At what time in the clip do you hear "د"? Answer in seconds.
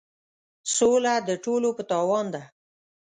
1.27-1.29